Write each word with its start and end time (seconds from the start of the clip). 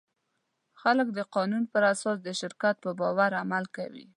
خلک 0.81 1.07
د 1.17 1.19
قانون 1.35 1.63
پر 1.73 1.83
اساس 1.93 2.17
د 2.23 2.29
شرکت 2.41 2.75
په 2.83 2.91
باور 2.99 3.31
عمل 3.41 3.65
کوي. 3.75 4.05